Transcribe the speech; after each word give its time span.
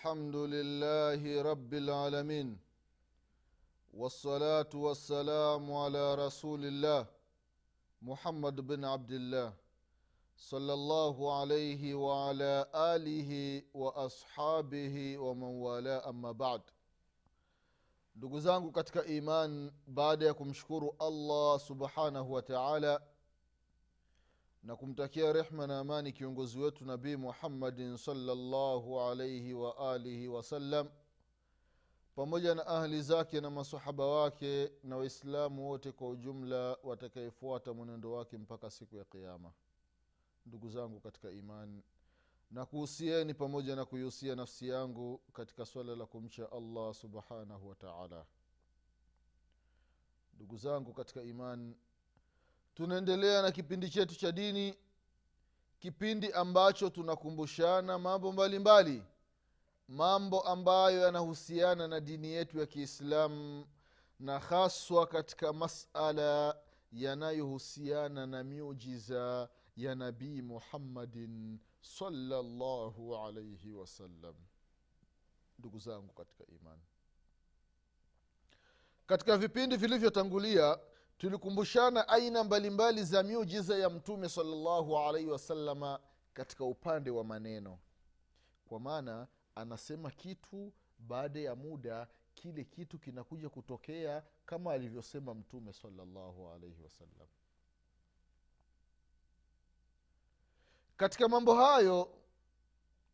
الحمد 0.00 0.36
لله 0.36 1.42
رب 1.42 1.72
العالمين 1.74 2.58
والصلاة 3.94 4.72
والسلام 4.74 5.72
على 5.72 6.14
رسول 6.14 6.64
الله 6.64 7.06
محمد 8.02 8.56
بن 8.60 8.84
عبد 8.84 9.10
الله 9.12 9.52
صلى 10.36 10.72
الله 10.72 11.16
عليه 11.40 11.94
وعلى 11.94 12.54
آله 12.74 13.62
وأصحابه 13.74 15.18
ومن 15.18 15.52
والاه. 15.64 16.08
أما 16.10 16.32
بعد 16.32 16.60
ndugu 18.16 18.40
zangu 18.40 18.72
katika 18.72 19.04
iman 19.04 19.72
baada 19.86 20.26
ya 20.26 20.34
subhanahu 21.58 22.32
wa 22.32 22.42
taala 22.42 23.02
na 24.62 24.76
kumtakia 24.76 25.32
rehma 25.32 25.66
na 25.66 25.78
amani 25.78 26.12
kiongozi 26.12 26.58
wetu 26.58 26.84
nabii 26.84 27.16
muhammadin 27.16 27.96
salllahu 27.96 29.00
alaihi 29.00 29.54
waalihi 29.54 30.28
wasallam 30.28 30.88
pamoja 32.14 32.54
na 32.54 32.66
ahli 32.66 33.02
zake 33.02 33.40
na 33.40 33.50
masahaba 33.50 34.06
wake 34.06 34.72
na 34.84 34.96
waislamu 34.96 35.68
wote 35.70 35.92
kwa 35.92 36.08
ujumla 36.08 36.76
watakayefuata 36.82 37.72
mwenendo 37.74 38.12
wake 38.12 38.38
mpaka 38.38 38.70
siku 38.70 38.96
ya 38.96 39.04
qiama 39.04 39.52
ndugu 40.46 40.68
zangu 40.68 41.00
katika 41.00 41.30
imani 41.30 41.82
na 42.50 42.66
kuhusieni 42.66 43.34
pamoja 43.34 43.76
na 43.76 43.84
kuihusia 43.84 44.34
nafsi 44.36 44.68
yangu 44.68 45.18
katika 45.32 45.66
swala 45.66 45.96
la 45.96 46.06
kumcha 46.06 46.52
allah 46.52 46.94
subhanahu 46.94 47.68
wataala 47.68 48.26
ndugu 50.34 50.56
zangu 50.56 50.92
katika 50.92 51.22
imani 51.22 51.76
tunaendelea 52.80 53.42
na 53.42 53.50
kipindi 53.52 53.90
chetu 53.90 54.14
cha 54.14 54.32
dini 54.32 54.74
kipindi 55.78 56.32
ambacho 56.32 56.90
tunakumbushana 56.90 57.98
mambo 57.98 58.32
mbalimbali 58.32 58.90
mbali. 58.92 59.06
mambo 59.88 60.40
ambayo 60.40 60.98
yanahusiana 61.00 61.88
na 61.88 62.00
dini 62.00 62.28
yetu 62.28 62.58
ya 62.58 62.66
kiislamu 62.66 63.66
na 64.20 64.38
haswa 64.38 65.06
katika 65.06 65.52
masala 65.52 66.56
yanayohusiana 66.92 68.26
na 68.26 68.44
miujiza 68.44 69.48
ya 69.76 69.94
nabii 69.94 70.42
muhammadin 70.42 71.58
salllahu 71.80 73.16
alaihi 73.16 73.72
wasallam 73.72 74.34
ndugu 75.58 75.78
zangu 75.78 76.12
katika 76.12 76.44
imani 76.46 76.82
katika 79.06 79.36
vipindi 79.36 79.76
vilivyotangulia 79.76 80.78
tulikumbushana 81.20 82.08
aina 82.08 82.44
mbalimbali 82.44 83.04
za 83.04 83.22
miujiza 83.22 83.78
ya 83.78 83.90
mtume 83.90 84.28
salllahu 84.28 84.98
alaihi 84.98 85.28
wasalama 85.28 86.00
katika 86.32 86.64
upande 86.64 87.10
wa 87.10 87.24
maneno. 87.24 87.78
Kwa 88.68 88.80
maana 88.80 89.28
anasema 89.54 90.10
kitu 90.10 90.72
baada 90.98 91.40
ya 91.40 91.54
muda 91.56 92.08
kile 92.34 92.64
kitu 92.64 92.98
kinakuja 92.98 93.48
kutokea 93.48 94.22
kama 94.46 94.72
alivyosema 94.72 95.34
mtume 95.34 95.72
salllahu 95.72 96.48
alaihi 96.50 96.82
wasallam. 96.82 97.28
Katika 100.96 101.28
mambo 101.28 101.54
hayo 101.54 102.14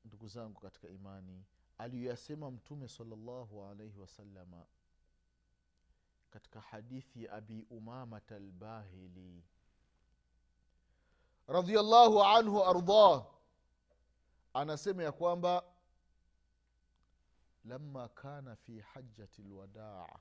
ndugu 0.05 0.29
zangu 0.29 0.61
katika 0.61 0.89
imani 0.89 1.45
aliyoyasema 1.79 2.51
mtume 2.51 2.89
salllahu 2.89 3.65
alaihi 3.65 3.99
wasalama 3.99 4.67
katika 6.37 6.61
hadithi 6.61 7.25
ya 7.25 7.33
abi 7.33 7.67
umamata 7.71 8.37
albahili. 8.37 9.45
Radiallahu 11.49 12.23
anhu 12.23 12.65
ardah. 12.65 13.27
Anasema 14.55 15.03
ya 15.03 15.13
kwamba 15.13 15.65
lama 17.65 18.09
kana 18.09 18.57
fi 18.57 18.81
hajati 18.81 19.43
lwadaa 19.43 20.19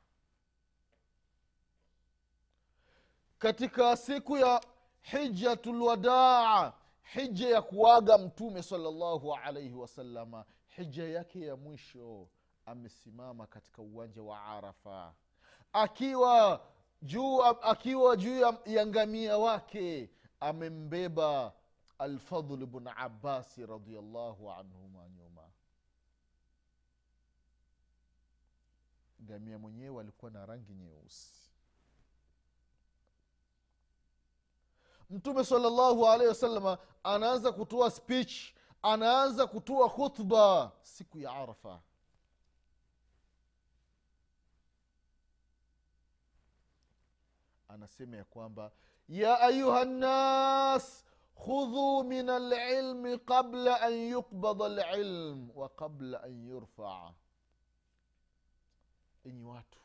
katika 3.40 3.98
siku 3.98 4.38
ya 4.38 4.62
hijatu 5.02 5.74
lwadaa 5.74 6.74
hija 7.14 7.50
ya 7.50 7.62
kuaga 7.62 8.18
mtume 8.18 8.64
salllahu 8.64 9.36
alaihi 9.36 9.74
wasalama 9.74 10.46
hija 10.68 11.04
yake 11.08 11.46
ya 11.46 11.56
mwisho 11.56 12.30
amesimama 12.66 13.48
katika 13.48 13.82
uwanja 13.82 14.22
wa 14.24 14.44
arafa 14.46 15.14
akiwa 15.76 16.62
juu 17.02 17.42
akiwa 17.44 18.16
juu 18.18 18.40
ya, 18.66 18.86
ngamia 18.86 19.38
wake 19.38 20.10
amembeba 20.40 21.54
alfadhl 22.00 22.66
bnu 22.66 22.92
abasi 22.96 23.66
radiallahu 23.66 24.52
anhuma 24.52 25.10
nyuma. 25.10 25.42
Ngamia 29.24 29.58
mwenyewe 29.60 30.02
alikuwa 30.02 30.32
na 30.32 30.46
rangi 30.46 30.74
nyeusi. 30.74 31.32
Mtume 35.10 35.44
salllahu 35.44 36.08
alaihi 36.08 36.28
wasalama 36.28 36.78
anaanza 37.04 37.52
kutoa 37.52 37.92
spich 37.92 38.54
anaanza 38.82 39.48
kutoa 39.48 39.90
khutba 39.90 40.72
siku 40.82 41.20
ya 41.20 41.32
arafa 41.32 41.82
anasema 47.76 48.18
ya 48.18 48.24
kwamba 48.24 48.72
ya 49.10 49.40
ayuha 49.40 49.86
nnas 49.86 51.06
khudhuu 51.36 52.04
min 52.04 52.30
alilmi 52.30 53.18
qabla 53.20 53.82
an 53.82 53.94
yuqbada 53.94 54.88
alilm 54.88 55.50
wa 55.58 55.70
qabla 55.70 56.24
an 56.24 56.48
yurfaa 56.48 57.14
enyi 59.26 59.44
watu 59.44 59.80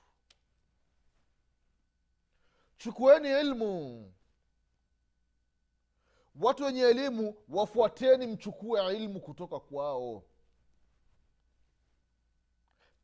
chukueni 2.78 3.28
ilmu. 3.41 4.12
Watu 6.41 6.65
wenye 6.65 6.81
elimu 6.83 7.34
wafuateni 7.49 8.27
mchukue 8.27 8.97
ilmu 8.97 9.21
kutoka 9.21 9.61
kwao. 9.61 10.22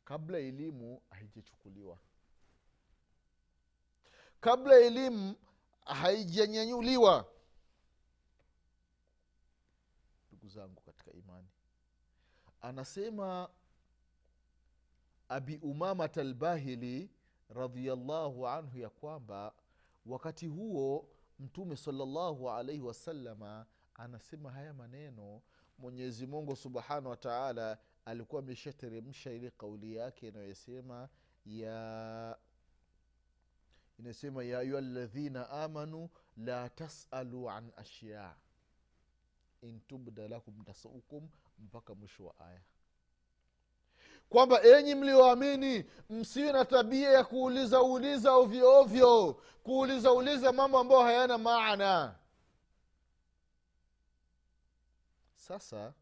Kabla 0.05 0.37
elimu 0.37 1.01
haijachukuliwa 1.09 1.97
kabla 4.39 4.79
elimu 4.79 5.35
haijanyanyuliwa. 5.85 7.25
Ndugu 10.31 10.47
zangu 10.49 10.81
katika 10.81 11.11
imani 11.11 11.47
anasema 12.61 13.49
abi 15.29 15.57
umamat 15.57 16.17
albahili 16.17 17.09
radiallahu 17.49 18.47
anhu 18.47 18.77
ya 18.77 18.89
kwamba 18.89 19.53
wakati 20.05 20.47
huo 20.47 21.09
mtume 21.39 21.75
salllahu 21.75 22.51
alaihi 22.51 22.81
wasalama 22.81 23.65
anasema 23.95 24.51
haya 24.51 24.73
maneno 24.73 25.41
mwenyezi 25.77 26.27
mungu 26.27 26.55
subhanahu 26.55 27.09
wataala 27.09 27.77
alikuwa 28.05 28.41
ameshateremsha 28.41 29.31
ile 29.31 29.51
kauli 29.51 29.95
yake 29.95 30.27
inayosema 30.27 31.09
ya 31.45 32.37
inasema 33.99 34.43
ya 34.43 34.59
ayuha 34.59 34.81
ladhina 34.81 35.49
amanu 35.49 36.09
la 36.37 36.69
tasalu 36.69 37.49
an 37.49 37.71
ashya. 37.77 38.35
In 39.61 39.79
tubda 39.87 40.27
lakum 40.27 40.63
tasukum 40.63 41.29
mpaka 41.59 41.95
mwisho 41.95 42.25
wa 42.25 42.39
aya. 42.39 42.61
Kwamba 44.29 44.63
enyi 44.63 44.95
mlioamini 44.95 45.85
msiwe 46.09 46.51
na 46.51 46.65
tabia 46.65 47.09
ya 47.11 47.23
kuuliza 47.23 47.81
uliza 47.81 48.31
ovyo 48.33 48.79
ovyo 48.79 49.33
kuuliza 49.63 50.11
uliza 50.13 50.51
mambo 50.51 50.79
ambayo 50.79 51.01
hayana 51.03 51.37
maana. 51.37 52.15
Sasa 55.35 55.93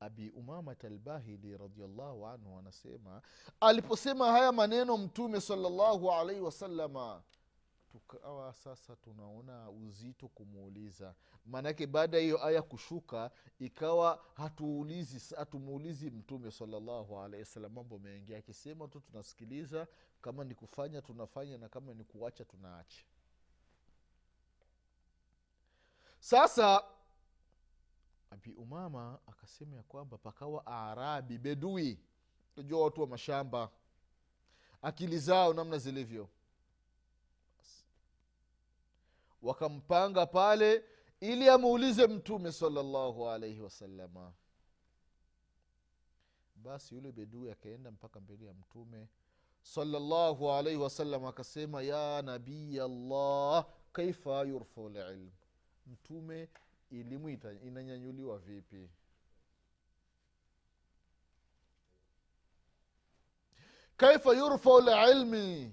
abi 0.00 0.30
umamat 0.30 0.84
albahili 0.84 1.56
radiallahu 1.56 2.26
anhu 2.26 2.58
anasema 2.58 3.22
aliposema 3.60 4.30
haya 4.32 4.52
maneno 4.52 4.96
mtume 4.96 5.40
salallahu 5.40 6.12
alaihi 6.12 6.40
wasalama 6.40 7.22
tukawa 7.92 8.52
sasa 8.54 8.96
tunaona 8.96 9.70
uzito 9.70 10.28
kumuuliza. 10.28 11.14
Maanake 11.46 11.86
baada 11.86 12.16
ya 12.16 12.22
hiyo 12.22 12.44
aya 12.44 12.62
kushuka 12.62 13.30
ikawa 13.58 14.24
hatuulizi 14.34 15.34
hatumuulizi 15.34 16.10
mtume 16.10 16.50
salallahu 16.50 17.18
alaihi 17.20 17.40
wasallam 17.42 17.72
mambo 17.72 17.98
mengi 17.98 18.34
akisema 18.34 18.88
tu 18.88 19.00
tunasikiliza 19.00 19.86
kama 20.22 20.44
ni 20.44 20.54
kufanya 20.54 21.02
tunafanya 21.02 21.58
na 21.58 21.68
kama 21.68 21.94
ni 21.94 22.04
kuacha 22.04 22.44
tunaacha. 22.44 23.04
Sasa 26.20 26.84
abi 28.36 28.52
umama 28.52 29.18
akasema 29.26 29.76
ya 29.76 29.82
kwamba 29.82 30.18
pakawa 30.18 30.66
arabi 30.66 31.38
bedui. 31.38 31.98
Najua 32.56 32.84
watu 32.84 33.00
wa 33.00 33.06
mashamba 33.06 33.70
akili 34.82 35.18
zao 35.18 35.54
namna 35.54 35.78
zilivyo. 35.78 36.28
Wakampanga 39.42 40.26
pale 40.26 40.84
ili 41.20 41.48
amuulize 41.48 42.06
mtume 42.06 42.52
salallahu 42.52 43.28
alaihi 43.28 43.60
wasalama 43.60 44.32
basi 46.56 46.94
yule 46.94 47.12
bedui 47.12 47.50
akaenda 47.50 47.90
mpaka 47.90 48.20
mbele 48.20 48.46
ya 48.46 48.54
mtume 48.54 49.08
salallahu 49.62 50.52
alaihi 50.52 50.78
wasallam 50.80 51.24
akasema 51.24 51.82
ya 51.82 52.22
nabiy 52.22 52.82
allah 52.82 53.66
kaifa 53.92 54.42
yurfau 54.42 54.88
lilm 54.88 55.30
mtume 55.86 56.48
elimu 56.90 57.28
inanyanyuliwa 57.62 58.38
vipi? 58.38 58.90
Kaifa 63.96 64.34
yurfau 64.34 64.80
lilmi 64.80 65.72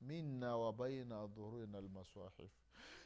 minna 0.00 0.56
wa 0.56 0.72
baina 0.72 1.26
dhurina 1.26 1.80
lmasahif 1.80 2.50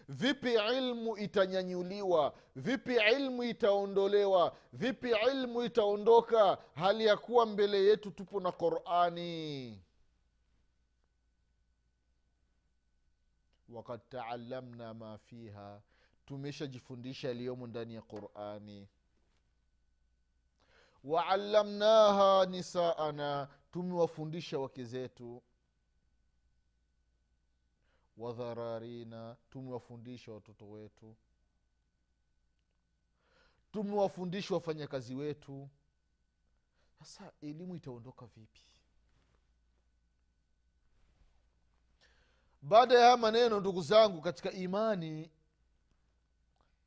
vipi 0.09 0.53
ilmu 0.55 1.17
itanyanyuliwa? 1.19 2.35
Vipi 2.57 2.95
ilmu 3.17 3.43
itaondolewa? 3.45 4.57
Vipi 4.73 5.11
ilmu 5.33 5.63
itaondoka? 5.65 6.59
Hali 6.75 7.07
ya 7.07 7.17
kuwa 7.17 7.47
mbele 7.47 7.85
yetu 7.85 8.11
tupo 8.11 8.41
na 8.41 8.53
qurani 8.53 9.83
wakad 13.69 14.01
taalamna 14.09 14.95
ma 14.95 15.19
fiha. 15.19 15.83
Tumeshajifundisha 16.27 17.29
yaliyomo 17.29 17.67
ndani 17.67 17.95
ya 17.95 18.03
qurani. 18.03 18.89
Waallamnaha 21.05 22.47
nisaana. 22.47 23.49
Tumewafundisha 23.73 24.59
wake 24.59 24.85
zetu. 24.85 25.43
Wadhararina 28.17 29.37
tumewafundisha 29.51 30.33
watoto 30.33 30.71
wetu. 30.71 31.17
Tumewafundisha 33.73 34.55
wafanyakazi 34.55 35.15
wetu. 35.15 35.69
Sasa 36.99 37.33
elimu 37.41 37.77
itaondoka 37.77 38.27
vipi 38.27 38.61
baada 42.65 42.95
ya 42.95 43.01
haya 43.01 43.17
maneno 43.17 43.61
ndugu 43.61 43.81
zangu 43.83 44.21
katika 44.21 44.53
imani 44.53 45.31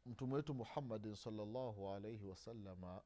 mtume 0.05 0.35
wetu 0.35 0.53
muhammadin 0.53 1.15
salllahu 1.15 1.89
alaihi 1.89 2.25
wasalama 2.25 3.01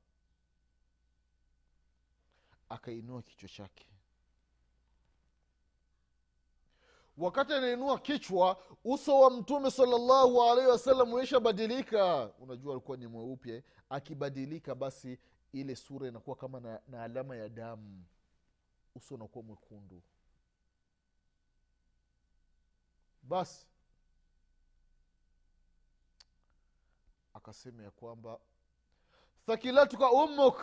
akainua 2.70 3.22
kichwa 3.22 3.50
chake. 3.50 3.86
Wakati 7.18 7.54
anainua 7.54 8.00
kichwa 8.00 8.64
uso 8.84 9.20
wa 9.20 9.30
mtume 9.32 9.72
salllahu 9.72 10.44
alaihi 10.44 10.70
wasallam 10.72 11.14
uishabadilika 11.14 12.34
unajua 12.40 12.72
alikuwa 12.74 12.98
ni 12.98 13.08
mweupe 13.08 13.64
akibadilika 13.90 14.76
basi 14.76 15.20
ile 15.52 15.76
sura 15.76 16.08
inakuwa 16.08 16.36
kama 16.36 16.60
na, 16.60 16.82
na 16.88 17.04
alama 17.04 17.36
ya 17.36 17.50
damu. 17.50 18.06
Uso 18.96 19.16
unakuwa 19.16 19.44
mwekundu 19.46 20.02
basi 23.24 23.68
akasema 27.34 27.84
ya 27.84 27.92
kwamba 27.92 28.40
thakilatuka 29.46 30.12
ummuk. 30.12 30.62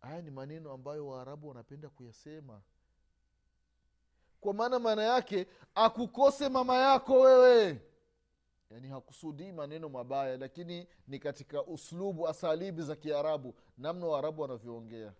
Haya 0.00 0.22
ni 0.22 0.30
maneno 0.30 0.72
ambayo 0.72 1.06
waarabu 1.06 1.48
wanapenda 1.48 1.88
kuyasema. 1.88 2.62
Kwa 4.40 4.54
maana 4.54 4.78
maana 4.78 5.02
yake 5.02 5.46
akukose 5.74 6.48
mama 6.48 6.76
yako 6.76 7.20
wewe. 7.20 7.80
Yaani 8.70 8.88
hakusudii 8.88 9.52
maneno 9.52 9.88
mabaya 9.88 10.36
lakini 10.36 10.88
ni 11.08 11.18
katika 11.18 11.62
uslubu 11.64 12.28
asalibi 12.28 12.82
za 12.82 12.96
kiarabu 12.96 13.54
namna 13.78 14.06
waarabu 14.06 14.42
wanavyoongea. 14.42 15.14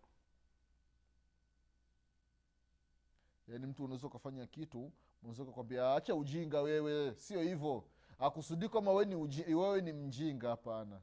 Yaani 3.49 3.67
mtu 3.67 3.85
unaweza 3.85 4.07
ukafanya 4.07 4.47
kitu 4.47 4.93
unaweza 5.25 5.43
ukakwambia 5.43 5.95
acha 5.95 6.15
ujinga 6.15 6.61
wewe. 6.63 7.15
Sio 7.15 7.43
hivyo. 7.43 7.85
Akusudii 8.19 8.69
kwamba 8.69 8.93
wewe 8.93 9.81
ni, 9.81 9.93
mjinga 9.93 10.49
hapana. 10.49 11.01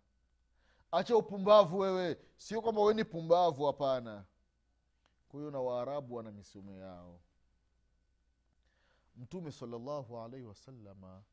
Acha 0.92 1.18
upumbavu 1.18 1.80
wewe. 1.80 2.18
Sio 2.38 2.62
kwamba 2.62 2.82
wewe 2.82 2.94
ni 2.94 3.04
pumbavu 3.04 3.66
hapana. 3.66 4.26
Kwa 5.30 5.40
na 5.52 5.60
waarabu 5.60 6.16
wana 6.16 6.32
misomo 6.32 6.76
yao. 6.76 7.20
Mtume 9.16 9.52
salallahu 9.52 10.20
alaihi 10.20 10.46
wasalama 10.46 11.24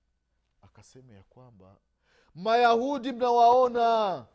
akasema 0.62 1.12
ya 1.12 1.22
kwamba 1.22 1.76
mayahudi 2.34 3.12
mnawaona. 3.12 4.26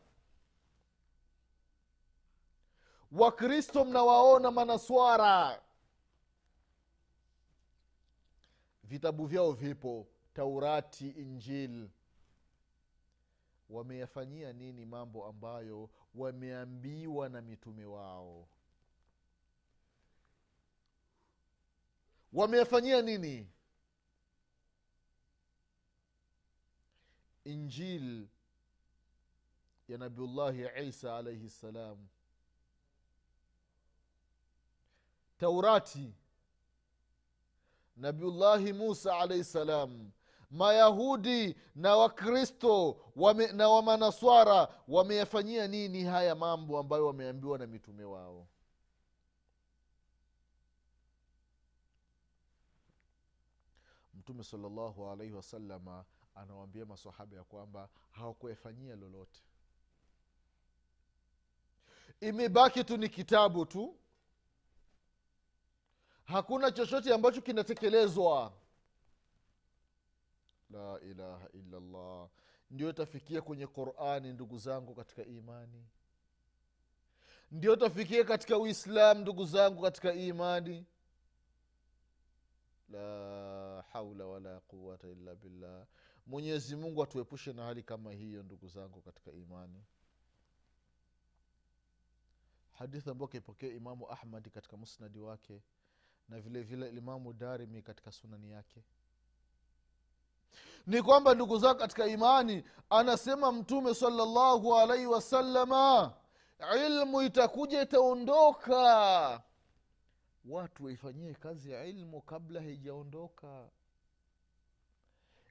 Wakristo 3.11 3.85
mnawaona 3.85 4.51
manaswara 4.51 5.61
vitabu 8.93 9.25
vyao 9.25 9.51
vipo. 9.51 10.07
Taurati 10.33 11.09
injil 11.09 11.89
wameyafanyia 13.69 14.53
nini 14.53 14.85
mambo 14.85 15.25
ambayo 15.25 15.89
wameambiwa 16.15 17.29
na 17.29 17.41
mitume 17.41 17.85
wao? 17.85 18.47
Wameyafanyia 22.33 23.01
nini? 23.01 23.49
Injil 27.43 28.27
ya 29.87 29.97
nabiullahi 29.97 30.87
isa 30.87 31.17
alaihi 31.17 31.49
ssalam 31.49 32.07
taurati 35.37 36.13
nabiullahi 37.95 38.73
musa 38.73 39.17
alaihi 39.19 39.43
ssalam 39.43 40.11
mayahudi 40.51 41.55
na 41.75 41.95
wakristo 41.95 42.97
wame, 43.15 43.47
na 43.51 43.69
wamanaswara 43.69 44.67
wameyafanyia 44.87 45.67
nini 45.67 46.03
haya 46.03 46.35
mambo 46.35 46.79
ambayo 46.79 47.05
wameambiwa 47.07 47.57
na 47.57 47.67
mitume 47.67 48.03
wao? 48.03 48.47
Mtume 54.13 54.43
salllahu 54.43 55.09
alaihi 55.09 55.33
wasalama 55.33 56.05
anawaambia 56.35 56.85
masahaba 56.85 57.37
ya 57.37 57.43
kwamba 57.43 57.89
hawakuyafanyia 58.11 58.95
lolote. 58.95 59.41
Imebaki 62.21 62.83
tu 62.83 62.97
ni 62.97 63.09
kitabu 63.09 63.65
tu 63.65 63.95
hakuna 66.23 66.71
chochote 66.71 67.13
ambacho 67.13 67.41
kinatekelezwa. 67.41 68.53
La 70.69 70.99
ilaha 71.01 71.49
illallah. 71.53 72.29
Ndio 72.71 72.89
itafikia 72.89 73.41
kwenye 73.41 73.67
qurani 73.67 74.33
ndugu 74.33 74.57
zangu 74.57 74.95
katika 74.95 75.25
imani. 75.25 75.85
Ndio 77.51 77.73
itafikia 77.73 78.23
katika 78.23 78.57
uislam 78.57 79.17
ndugu 79.21 79.45
zangu 79.45 79.81
katika 79.81 80.13
imani. 80.13 80.85
La 82.89 83.81
haula 83.91 84.25
wala 84.25 84.59
quwata 84.59 85.07
illa 85.07 85.35
billah. 85.35 85.85
Mwenyezi 86.25 86.75
mungu 86.75 87.03
atuepushe 87.03 87.53
na 87.53 87.63
hali 87.65 87.83
kama 87.83 88.11
hiyo 88.11 88.43
ndugu 88.43 88.67
zangu 88.67 89.01
katika 89.01 89.31
imani. 89.31 89.83
Hadithi 92.71 93.09
ambayo 93.09 93.27
kaipokea 93.27 93.69
imamu 93.73 94.11
ahmadi 94.11 94.49
katika 94.49 94.77
musnadi 94.77 95.19
wake 95.19 95.61
na 96.33 96.41
vile 96.41 96.61
vile 96.61 96.89
imamu 96.89 97.33
darimi 97.33 97.81
katika 97.81 98.11
sunani 98.11 98.51
yake. 98.51 98.83
Ni 100.87 101.01
kwamba 101.01 101.35
ndugu 101.35 101.57
zangu 101.57 101.79
katika 101.79 102.07
imani 102.07 102.63
anasema 102.89 103.51
mtume 103.51 103.93
salallahu 103.95 104.75
alaihi 104.75 105.05
wasalama 105.05 106.13
ilmu 106.85 107.21
itakuja 107.21 107.81
itaondoka. 107.81 109.43
Watu 110.45 110.85
waifanyie 110.85 111.33
kazi 111.33 111.71
ya 111.71 111.85
ilmu 111.85 112.21
kabla 112.21 112.61
haijaondoka. 112.61 113.69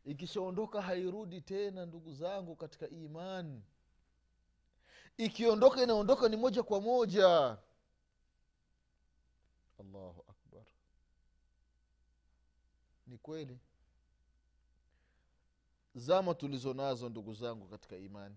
Ikishaondoka 0.04 0.82
hairudi 0.82 1.40
tena 1.40 1.86
ndugu 1.86 2.12
zangu 2.12 2.56
katika 2.56 2.88
imani 2.88 3.62
ikiondoka 5.16 5.82
inaondoka 5.82 6.28
ni 6.28 6.36
moja 6.36 6.62
kwa 6.62 6.80
moja. 6.80 7.58
Allahu 9.80 10.21
ni 13.12 13.18
kweli. 13.18 13.58
Zama 15.94 16.34
tulizo 16.34 16.74
nazo 16.74 17.08
ndugu 17.08 17.34
zangu 17.34 17.68
katika 17.68 17.96
imani. 17.96 18.36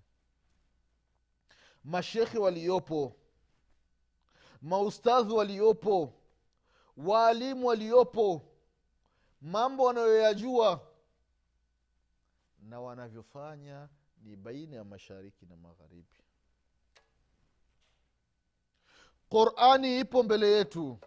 Mashekhe 1.84 2.38
waliopo 2.38 3.16
maustadhi 4.62 5.34
waliopo 5.34 6.14
waalimu 6.98 7.68
waliopo 7.68 8.42
mambo 9.42 9.84
wanayoyajua 9.84 10.88
na 12.60 12.80
wanavyofanya 12.82 13.90
ni 14.24 14.36
baina 14.36 14.76
ya 14.76 14.84
mashariki 14.84 15.46
na 15.46 15.56
magharibi. 15.56 16.24
Qurani 19.30 20.00
ipo 20.00 20.24
mbele 20.24 20.52
yetu 20.52 21.00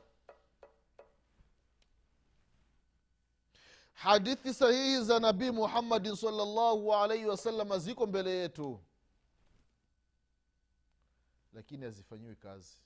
hadithi 3.98 4.54
sahihi 4.54 5.04
za 5.04 5.20
nabii 5.20 5.50
muhammadin 5.50 6.16
salllahu 6.16 6.94
alaihi 6.94 7.26
wasalama 7.26 7.78
ziko 7.78 8.06
mbele 8.06 8.30
yetu. 8.30 8.80
Lakini 11.52 11.84
hazifanyiwi 11.84 12.36
kazi. 12.36 12.76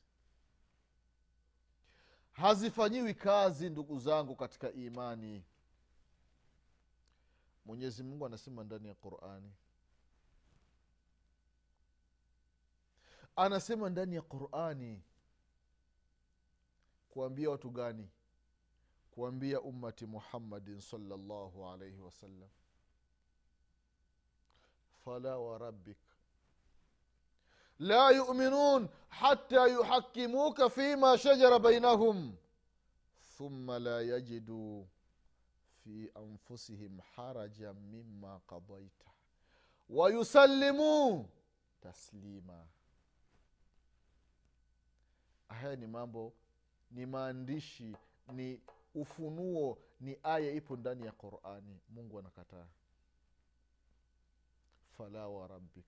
Hazifanyiwi 2.33 3.14
kazi 3.14 3.71
ndugu 3.71 3.99
zangu 3.99 4.37
katika 4.37 4.73
imani. 4.73 5.45
Mwenyezi 7.64 8.02
mungu 8.02 8.26
anasema 8.26 8.64
ndani 8.64 8.88
ya 8.88 8.95
qurani. 8.95 9.52
Anasema 13.37 13.90
ndani 13.90 14.14
ya 14.14 14.23
qurani. 14.23 15.02
Kuambia 17.11 17.50
watu 17.50 17.71
gani 17.71 18.09
kuambia 19.14 19.61
ummati 19.61 20.07
muhammadin 20.07 20.81
salllahu 20.81 21.66
alaihi 21.69 22.00
wasallam 22.00 22.49
fala 25.04 25.38
warabbik 25.38 25.99
la 27.78 28.11
yuminun 28.11 28.88
hata 29.09 29.66
yuhakimuka 29.66 30.71
fima 30.71 31.19
shajara 31.19 31.59
bainahum 31.59 32.37
thumma 33.37 33.78
la 33.78 34.00
yajiduu 34.02 34.87
fi 35.85 36.11
anfusihim 36.14 36.99
haraja 37.16 37.75
mima 37.75 38.40
qadaita 38.47 39.11
wayusallimuu 39.88 41.28
taslima. 41.81 42.66
Haya 45.49 45.76
ni 45.76 45.87
mambo 45.87 46.33
ni 46.90 47.07
maandishi 47.07 47.97
ni 48.33 48.61
ufunuo 48.95 49.79
ni 50.01 50.19
aya 50.23 50.53
ipo 50.53 50.77
ndani 50.77 51.07
ya 51.07 51.13
qurani. 51.13 51.81
Mungu 51.89 52.19
anakataa. 52.19 52.67
Fala 54.97 55.29
warabbik 55.29 55.87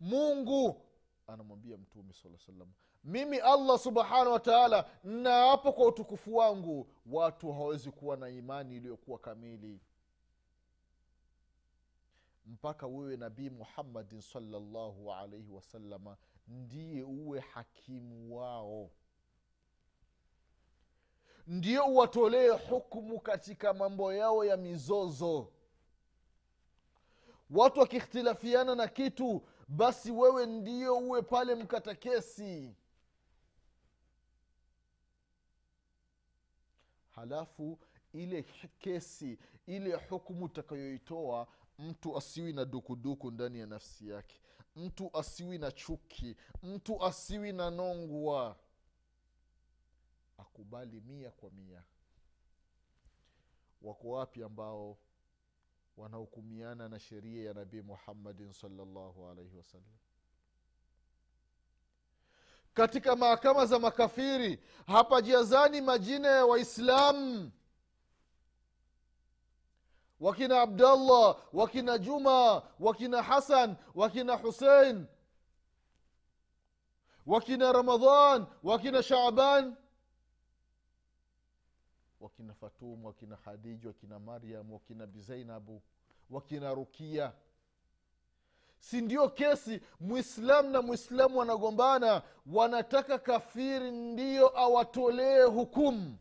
mungu 0.00 0.80
anamwambia 1.26 1.76
mtume 1.76 2.12
saa 2.12 2.38
salam 2.46 2.72
mimi 3.04 3.38
allah 3.38 3.78
subhanahu 3.78 4.32
wataala 4.32 4.90
naapo 5.04 5.72
kwa 5.72 5.86
utukufu 5.86 6.36
wangu 6.36 6.88
watu 7.06 7.52
hawawezi 7.52 7.90
kuwa 7.90 8.16
na 8.16 8.28
imani 8.28 8.76
iliyokuwa 8.76 9.18
kamili. 9.18 9.80
Mpaka 12.46 12.86
wewe 12.86 13.16
nabii 13.16 13.50
muhammadin 13.50 14.20
salllahu 14.20 15.12
alaihi 15.12 15.50
wasalama 15.50 16.16
ndiye 16.48 17.02
uwe 17.02 17.40
hakimu 17.40 18.36
wao 18.36 18.90
ndio 21.46 21.86
uwatolee 21.86 22.48
hukmu 22.48 23.20
katika 23.20 23.74
mambo 23.74 24.12
yao 24.12 24.44
ya 24.44 24.56
mizozo. 24.56 25.48
Watu 27.50 27.80
wakikhtilafiana 27.80 28.74
na 28.74 28.88
kitu 28.88 29.42
basi 29.68 30.10
wewe 30.12 30.46
ndio 30.46 30.98
uwe 30.98 31.22
pale 31.22 31.54
mkata 31.54 31.94
kesi 31.94 32.74
halafu 37.10 37.78
ile 38.12 38.42
kesi 38.78 39.38
ile 39.66 39.94
hukumu 39.94 40.44
utakayoitoa 40.44 41.46
mtu 41.78 42.16
asiwi 42.18 42.52
na 42.52 42.64
dukuduku 42.64 43.30
ndani 43.30 43.58
ya 43.60 43.66
nafsi 43.66 44.08
yake. 44.08 44.40
Mtu 44.76 45.10
asiwi 45.18 45.58
na 45.58 45.70
chuki. 45.72 46.36
Mtu 46.62 47.04
asiwi 47.04 47.52
na 47.52 47.70
nongwa 47.70 48.56
akubali 50.44 51.00
mia 51.00 51.30
kwa 51.30 51.50
mia. 51.50 51.82
Wako 53.82 54.08
wapi 54.10 54.42
ambao 54.42 54.98
wanahukumiana 55.96 56.88
na 56.88 56.98
sheria 57.00 57.44
ya 57.44 57.54
nabii 57.54 57.80
muhammadin 57.82 58.52
salllahu 58.52 59.28
alaihi 59.28 59.56
wasallam? 59.56 59.96
Katika 62.74 63.16
mahakama 63.16 63.66
za 63.66 63.78
makafiri 63.78 64.62
hapa 64.86 65.22
jiazani 65.22 65.80
majina 65.80 66.28
ya 66.28 66.46
waislamu 66.46 67.50
wakina 70.20 70.60
abdallah 70.60 71.36
wakina 71.52 71.98
juma 71.98 72.62
wakina 72.80 73.22
hasan 73.22 73.76
wakina 73.94 74.34
husein 74.36 75.06
wakina 77.26 77.72
ramadhan 77.72 78.46
wakina 78.62 79.02
shaban 79.02 79.76
wakina 82.24 82.54
fatum 82.54 83.04
wakina 83.04 83.36
khadiji 83.36 83.86
wakina 83.86 84.18
maryam 84.18 84.72
wakina 84.72 85.06
bizainabu 85.06 85.82
wakina 86.30 86.74
rukia. 86.74 87.32
Si 88.78 89.00
ndio 89.00 89.28
kesi? 89.28 89.80
Mwislamu 90.00 90.70
na 90.70 90.82
mwislamu 90.82 91.38
wanagombana 91.38 92.22
wanataka 92.46 93.18
kafiri 93.18 93.90
ndio 93.90 94.58
awatolee 94.58 95.42
hukumu. 95.42 96.18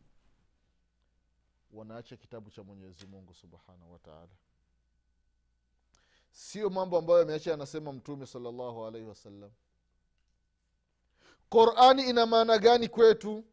Wanaacha 1.74 2.18
kitabu 2.18 2.50
cha 2.52 2.64
mwenyezi 2.64 3.06
mungu 3.08 3.34
subhanahu 3.34 3.94
wataala 3.94 4.32
sio 6.32 6.70
mambo 6.70 6.98
ambayo 6.98 7.22
ameacha 7.22 7.54
anasema 7.54 7.94
mtume 7.94 8.26
salllahu 8.26 8.86
alaihi 8.86 9.08
wasallam 9.08 9.52
qurani 11.50 12.10
ina 12.10 12.26
maana 12.26 12.58
gani 12.58 12.88
kwetu 12.88 13.44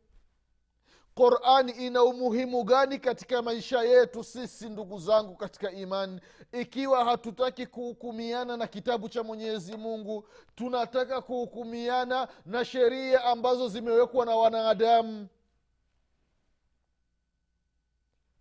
qurani 1.14 1.72
ina 1.72 2.02
umuhimu 2.04 2.64
gani 2.64 2.98
katika 2.98 3.42
maisha 3.42 3.82
yetu 3.82 4.24
sisi 4.24 4.68
ndugu 4.68 4.98
zangu 4.98 5.36
katika 5.36 5.70
imani? 5.72 6.20
Ikiwa 6.52 7.04
hatutaki 7.04 7.66
kuhukumiana 7.66 8.56
na 8.56 8.66
kitabu 8.66 9.08
cha 9.08 9.22
mwenyezi 9.22 9.76
mungu 9.76 10.28
tunataka 10.54 11.20
kuhukumiana 11.22 12.28
na 12.46 12.64
sheria 12.64 13.24
ambazo 13.24 13.68
zimewekwa 13.68 14.26
na 14.26 14.36
wanadamu. 14.36 15.28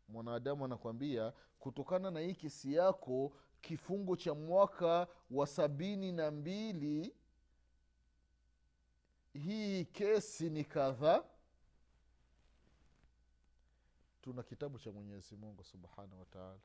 Mwanadamu 0.07 0.65
anakwambia 0.65 1.33
kutokana 1.59 2.11
na 2.11 2.19
hii 2.19 2.33
kesi 2.33 2.73
yako 2.73 3.31
kifungo 3.61 4.15
cha 4.15 4.33
mwaka 4.33 5.07
wa 5.31 5.47
sabini 5.47 6.11
na 6.11 6.31
mbili 6.31 7.15
hii 9.33 9.85
kesi 9.85 10.49
ni 10.49 10.63
kadhaa 10.63 11.23
tuna 14.29 14.43
kitabu 14.43 14.79
cha 14.79 14.91
mwenyezi 14.91 15.35
mungu 15.35 15.63
subhanahu 15.63 16.19
wataala 16.19 16.59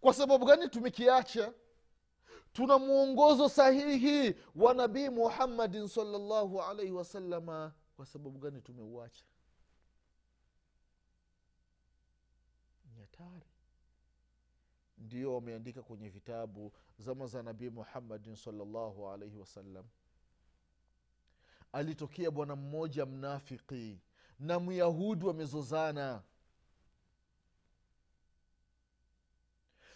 kwa 0.00 0.14
sababu 0.14 0.46
gani 0.46 0.68
tumekiacha? 0.68 1.52
Tuna 2.52 2.78
mwongozo 2.78 3.48
sahihi 3.48 4.34
wa 4.54 4.74
nabii 4.74 5.08
muhammadin 5.08 5.88
salllahu 5.88 6.62
alaihi 6.62 6.92
wasalama 6.92 7.74
kwa 7.96 8.06
sababu 8.06 8.38
gani 8.38 8.60
tumeuacha? 8.62 9.24
Ni 12.84 13.00
hatari. 13.00 13.46
Ndio 14.98 15.34
wameandika 15.34 15.82
kwenye 15.82 16.08
vitabu 16.08 16.72
zama 16.98 17.26
za 17.26 17.42
nabii 17.42 17.70
muhammadin 17.70 18.36
salllahu 18.36 19.08
alaihi 19.10 19.36
wasallam 19.36 19.84
alitokea 21.72 22.30
bwana 22.30 22.56
mmoja 22.56 23.06
mnafiki 23.06 24.00
na 24.40 24.60
myahudi 24.60 25.24
wamezozana. 25.26 26.22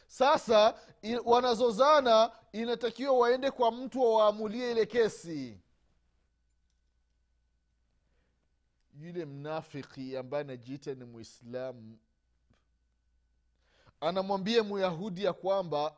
Sasa 0.07 0.79
wanazozana 1.25 2.33
inatakiwa 2.53 3.19
waende 3.19 3.51
kwa 3.51 3.73
mtu 3.73 4.01
wawaamulie 4.03 4.71
ile 4.71 4.87
kesi. 4.87 5.61
Yule 9.01 9.25
mnafiki 9.25 10.17
ambaye 10.17 10.45
anajiita 10.45 10.95
ni 10.95 11.05
mwislamu 11.05 11.99
anamwambia 14.01 14.65
myahudi 14.65 15.25
ya 15.25 15.33
kwamba 15.33 15.97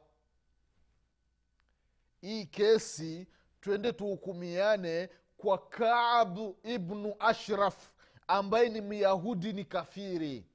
hii 2.21 2.47
kesi 2.47 3.27
twende 3.61 3.93
tuhukumiane 3.93 5.09
kwa 5.37 5.59
kabu 5.59 6.59
ibnu 6.63 7.15
ashraf 7.19 7.91
ambaye 8.29 8.69
ni 8.69 8.81
myahudi 8.81 9.53
ni 9.53 9.65
kafiri. 9.65 10.47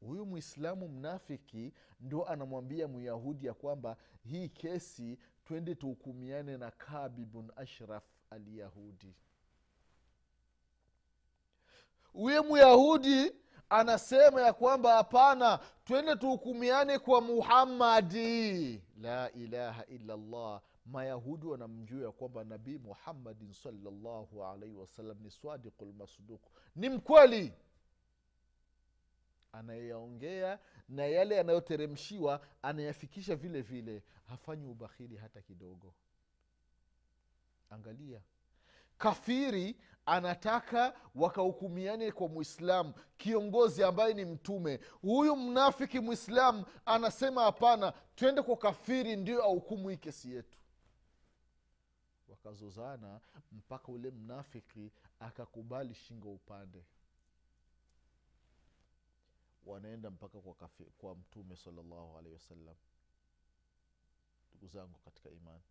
Huyu 0.00 0.26
mwislamu 0.26 0.88
mnafiki 0.88 1.72
ndo 2.00 2.24
anamwambia 2.24 2.88
myahudi 2.88 3.46
ya 3.46 3.54
kwamba 3.54 3.96
hii 4.24 4.48
kesi 4.48 5.18
twende 5.44 5.74
tuhukumiane 5.74 6.56
na 6.56 6.70
kabibun 6.70 7.50
ashraf 7.56 8.04
alyahudi. 8.30 9.14
Huye 12.12 12.40
myahudi 12.40 13.32
anasema 13.68 14.40
ya 14.42 14.52
kwamba 14.52 14.94
hapana 14.96 15.60
twende 15.84 16.16
tuhukumiane 16.16 16.98
kwa 16.98 17.20
muhammadi. 17.20 18.82
La 19.00 19.32
ilaha 19.32 19.84
illallah 19.86 20.60
mayahudi 20.86 21.46
wanamjua 21.46 22.04
ya 22.04 22.12
kwamba 22.12 22.44
nabii 22.44 22.78
muhammadin 22.78 23.52
salllahu 23.52 24.44
alaihi 24.44 24.74
wasallam 24.74 25.18
ni 25.22 25.30
swadiqu 25.30 25.84
lmasduku 25.84 26.50
ni 26.76 26.88
mkweli. 26.88 27.52
Anayeyaongea 29.52 30.58
na 30.88 31.06
yale 31.06 31.34
yanayoteremshiwa 31.36 32.40
anayafikisha 32.62 33.36
vile 33.36 33.62
vile 33.62 34.02
hafanyi 34.24 34.66
ubakhili 34.66 35.16
hata 35.16 35.42
kidogo. 35.42 35.94
Angalia. 37.70 38.20
Kafiri 38.98 39.76
anataka 40.06 40.94
wakahukumiane 41.14 42.12
kwa 42.12 42.28
mwislamu 42.28 42.94
kiongozi 43.16 43.82
ambaye 43.84 44.14
ni 44.14 44.24
mtume. 44.24 44.80
Huyu 45.02 45.36
mnafiki 45.36 46.00
mwislamu 46.00 46.64
anasema 46.86 47.42
hapana 47.42 47.92
twende 48.14 48.42
kwa 48.42 48.56
kafiri 48.56 49.16
ndio 49.16 49.44
ahukumu 49.44 49.88
hii 49.88 49.96
kesi 49.96 50.32
yetu 50.32 50.58
wakazozana 52.28 53.20
mpaka 53.52 53.88
ule 53.92 54.10
mnafiki 54.10 54.92
akakubali 55.20 55.94
shingo 55.94 56.32
upande. 56.32 56.84
Wanaenda 59.66 60.10
mpaka 60.10 60.40
kwa, 60.40 60.54
kafi, 60.54 60.84
kwa 60.84 61.14
mtume 61.14 61.56
salllahu 61.56 62.18
alaihi 62.18 62.34
wasallam. 62.34 62.74
Ndugu 64.54 64.68
zangu 64.68 64.98
katika 64.98 65.30
imani. 65.30 65.62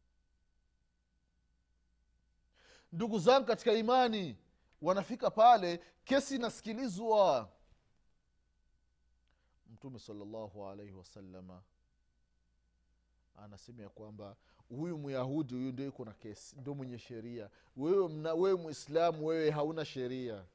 Ndugu 2.92 3.20
zangu 3.20 3.46
katika 3.48 3.74
imani 3.74 4.38
wanafika 4.82 5.32
pale 5.32 5.78
kesi 6.04 6.36
inasikilizwa. 6.36 7.52
Mtume 9.70 10.00
salllahu 10.00 10.68
alaihi 10.68 10.92
wasalama 10.92 11.64
anasema 13.36 13.84
ya 13.84 13.90
kwamba 13.90 14.36
huyu 14.76 14.98
myahudi 14.98 15.54
huyu 15.54 15.72
ndio 15.72 15.88
iko 15.88 16.06
na 16.06 16.14
kesi 16.14 16.56
ndio 16.60 16.74
mwenye 16.76 17.00
sheria. 17.00 17.50
Wewe, 17.78 18.08
mna, 18.10 18.34
wewe 18.34 18.56
mwislamu 18.62 19.26
wewe 19.26 19.50
hauna 19.52 19.86
sheria. 19.86 20.46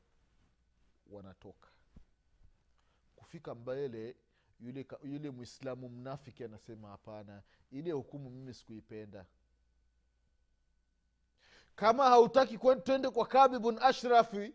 Wanatoka. 1.10 1.68
Kufika 3.16 3.54
mbele 3.54 4.16
yule, 4.60 4.86
yule 5.02 5.30
mwislamu 5.30 5.88
mnafiki 5.88 6.44
anasema 6.44 6.88
hapana 6.88 7.42
ile 7.70 7.92
hukumu 7.92 8.30
mimi 8.30 8.54
sikuipenda. 8.54 9.26
Kama 11.76 12.04
hautaki 12.08 12.58
twende 12.84 13.10
kwa 13.10 13.26
kabi 13.26 13.58
bun 13.58 13.78
ashrafi 13.82 14.54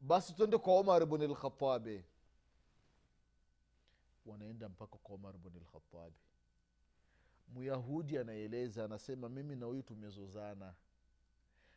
basi 0.00 0.32
twende 0.34 0.58
kwa 0.58 0.74
omar 0.74 1.06
bn 1.06 1.22
lkhatabi 1.22 2.04
wanaenda 4.26 4.68
mpaka 4.68 4.96
kwa 4.98 5.14
omar 5.14 5.32
bn 5.38 5.56
lkhatabi 5.60 6.16
myahudi 7.54 8.18
anaeleza 8.18 8.84
anasema 8.84 9.28
mimi 9.28 9.56
na 9.56 9.66
huyu 9.66 9.82
tumezozana. 9.82 10.74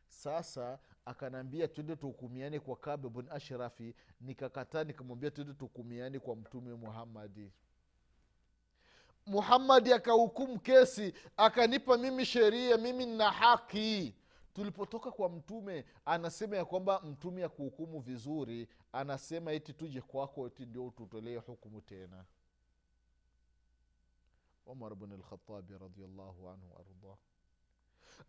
Sasa 0.08 0.80
akanaambia 1.06 1.68
twende 1.68 1.96
tuhukumiane 1.96 2.60
kwa 2.60 2.76
kabe 2.76 3.10
bn 3.10 3.26
ashrafi 3.32 3.96
nikakataa 4.22 4.84
nikamwambia 4.84 5.32
twende 5.32 5.54
tuhukumiane 5.54 6.20
kwa 6.20 6.36
mtume 6.36 6.74
muhammadi 6.76 7.52
muhammadi 9.26 9.94
akahukumu 9.94 10.60
kesi 10.60 11.14
akanipa 11.38 11.98
mimi 11.98 12.26
sheria 12.26 12.78
mimi 12.78 13.06
nina 13.06 13.32
haki. 13.32 14.16
Tulipotoka 14.54 15.12
kwa 15.12 15.30
mtume 15.30 15.86
anasema 16.06 16.58
ya 16.58 16.66
kwamba 16.66 17.00
mtume 17.02 17.42
ya 17.42 17.50
kuhukumu 17.50 18.00
vizuri. 18.00 18.68
Anasema 18.92 19.54
iti 19.54 19.74
tuje 19.74 20.02
kwako 20.02 20.48
iti 20.48 20.66
ndio 20.66 20.94
tutolee 20.98 21.36
hukumu 21.38 21.82
tena 21.82 22.26
umar 24.70 24.96
bn 24.96 25.14
lkhatabi 25.14 25.74
radiallahu 25.78 26.50
anhu 26.50 26.68
waardah 26.76 27.18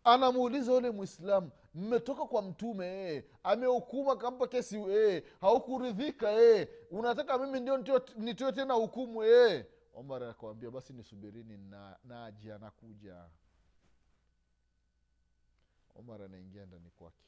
anamuuliza 0.03 0.71
yule 0.73 0.91
mwislamu 0.91 1.51
mmetoka 1.73 2.25
kwa 2.25 2.41
mtume 2.41 2.85
ee. 2.87 3.23
amehukuma 3.43 4.15
kampa 4.15 4.47
kesi 4.47 4.83
ee. 4.89 5.23
haukuridhika 5.41 6.27
ee. 6.31 6.67
unataka 6.91 7.37
mimi 7.37 7.59
ndio 7.59 7.77
nitoe 8.17 8.51
tena 8.51 8.73
hukumu 8.73 9.23
ee. 9.23 9.65
omar 9.93 10.23
akawambia 10.23 10.71
basi 10.71 10.93
nisubirini 10.93 11.57
na, 11.57 11.97
naji 12.03 12.47
nakuja 12.47 13.25
omar 15.95 16.21
anaingia 16.21 16.65
ndani 16.65 16.89
kwake 16.89 17.25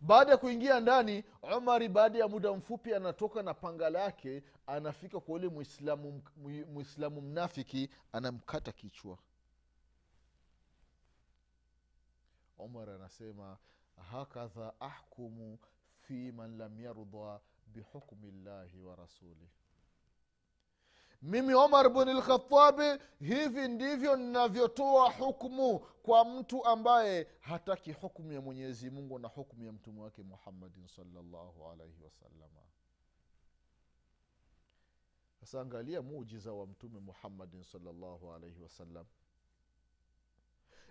baada 0.00 0.30
ya 0.30 0.36
kuingia 0.36 0.80
ndani 0.80 1.24
omari 1.42 1.88
baada 1.88 2.18
ya 2.18 2.28
muda 2.28 2.52
mfupi 2.52 2.94
anatoka 2.94 3.42
na 3.42 3.54
panga 3.54 3.90
lake 3.90 4.42
anafika 4.66 5.20
kwa 5.20 5.34
ule 5.34 5.48
mwislamu 6.68 7.20
mnafiki 7.22 7.90
anamkata 8.12 8.72
kichwa. 8.72 9.18
Omar 12.58 12.90
anasema 12.90 13.58
hakadha 14.10 14.80
ahkumu 14.80 15.58
fi 16.00 16.32
man 16.32 16.56
lam 16.58 16.80
yardha 16.80 17.40
bihukmi 17.66 18.30
llahi 18.30 18.80
wa 18.80 18.96
rasulih 18.96 19.48
mimi 21.24 21.54
omar 21.54 21.90
bnlkhatabi 21.90 23.02
hivi 23.20 23.68
ndivyo 23.68 24.16
ninavyotoa 24.16 25.10
hukmu 25.12 25.78
kwa 25.78 26.24
mtu 26.24 26.64
ambaye 26.64 27.28
hataki 27.40 27.92
hukmu 27.92 28.32
ya 28.32 28.40
mwenyezi 28.40 28.90
mungu 28.90 29.18
na 29.18 29.28
hukmu 29.28 29.64
ya 29.64 29.72
mtume 29.72 30.00
wake 30.00 30.22
muhammadin 30.22 30.88
salllahu 30.88 31.70
alaihi 31.70 32.02
wasalama 32.04 32.60
sasa 35.40 35.60
angalia 35.60 36.02
muujiza 36.02 36.52
wa 36.52 36.66
mtume 36.66 37.00
muhammadin 37.00 37.62
salllahu 37.64 38.32
alaihi 38.32 38.62
wasallam 38.62 39.06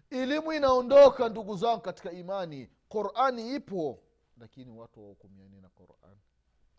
elimu 0.10 0.54
inaondoka 0.54 1.30
ndugu 1.30 1.58
zangu 1.58 1.82
katika 1.82 2.12
imani. 2.12 2.69
Qurani 2.89 3.56
ipo 3.56 4.00
lakini 4.38 4.72
watu 4.72 5.02
wahukumiani 5.04 5.62
na 5.62 5.69
qurani 5.69 6.22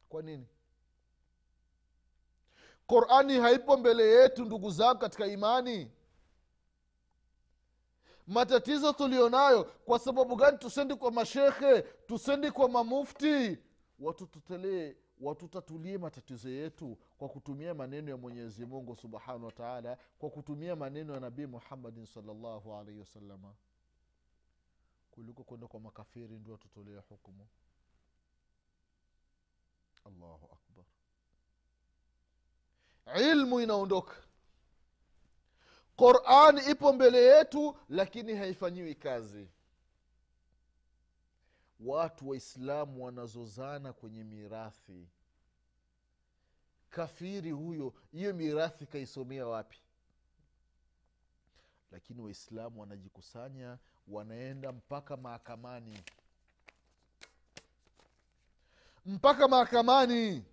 kwa 0.09 0.23
nini 0.23 0.47
qurani 2.87 3.39
haipo 3.41 3.77
mbele 3.77 4.11
yetu 4.11 4.45
ndugu 4.45 4.71
zangu 4.71 4.99
katika 5.01 5.27
imani. 5.27 5.91
Matatizo 8.27 8.93
tulionayo 8.93 9.65
kwa 9.65 9.99
sababu 9.99 10.37
gani 10.37 10.59
tusendi 10.59 10.95
kwa 10.95 11.11
mashekhe 11.13 11.83
tusendi 11.83 12.51
kwa 12.51 12.69
mamufti? 12.69 13.59
Watututelee 13.99 14.97
watutatulie 15.21 15.99
matatizo 15.99 16.49
yetu 16.49 16.99
kwa 17.19 17.29
kutumia 17.29 17.75
maneno 17.75 18.11
ya 18.11 18.17
mwenyezi 18.17 18.67
mungu 18.67 18.97
subhanahu 18.97 19.45
wataala 19.45 19.99
kwa 20.19 20.31
kutumia 20.31 20.77
maneno 20.77 21.15
ya 21.15 21.21
nabii 21.21 21.47
muhammadin 21.47 22.07
salllahu 22.07 22.75
alaihi 22.75 23.01
wasalama 23.01 23.55
kuliko 25.11 25.45
kwenda 25.45 25.67
kwa 25.67 25.81
makafiri 25.81 26.39
ndio 26.39 26.53
watutolee 26.53 26.97
hukumu. 27.09 27.47
Allahu 30.05 30.49
akbar 30.53 30.85
ilmu 33.17 33.61
inaondoka. 33.61 34.15
Qurani 35.97 36.61
ipo 36.71 36.93
mbele 36.93 37.23
yetu 37.25 37.77
lakini 37.89 38.35
haifanyiwi 38.37 38.95
kazi. 38.95 39.49
Watu 41.81 42.29
waislamu 42.29 43.05
wanazozana 43.05 43.93
kwenye 43.93 44.25
mirathi. 44.25 45.09
Kafiri 46.91 47.51
huyo 47.51 47.95
hiyo 48.13 48.35
mirathi 48.35 48.87
kaisomea 48.87 49.47
wapi? 49.47 49.79
Lakini 51.93 52.21
waislamu 52.23 52.81
wanajikusanya 52.81 53.79
wanaenda 54.09 54.73
mpaka 54.73 55.17
mahakamani. 55.17 55.99
Mpaka 59.07 59.49
mahakamani 59.49 60.45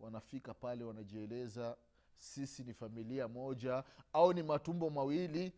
wanafika 0.00 0.54
pale 0.54 0.84
wanajieleza 0.84 1.76
sisi 2.16 2.64
ni 2.64 2.74
familia 2.74 3.28
moja 3.28 3.84
au 4.12 4.32
ni 4.32 4.42
matumbo 4.42 4.90
mawili. 4.90 5.52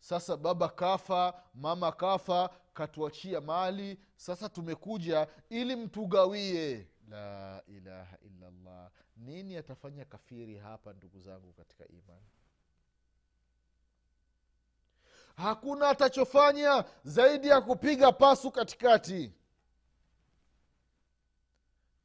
Sasa 0.00 0.36
baba 0.36 0.68
kafa 0.68 1.42
mama 1.54 1.92
kafa 1.92 2.50
katuachia 2.74 3.40
mali. 3.40 3.98
Sasa 4.16 4.48
tumekuja 4.48 5.28
ili 5.50 5.76
mtugawie. 5.76 6.86
La 7.08 7.62
ilaha 7.66 8.18
illallah. 8.22 8.90
Nini 9.16 9.56
atafanya 9.56 10.04
kafiri 10.04 10.58
hapa 10.58 10.92
ndugu 10.92 11.20
zangu 11.20 11.52
katika 11.52 11.88
imani? 11.88 12.26
Hakuna 15.36 15.88
atachofanya 15.88 16.84
zaidi 17.04 17.48
ya 17.48 17.60
kupiga 17.60 18.12
pasu 18.12 18.50
katikati 18.50 19.32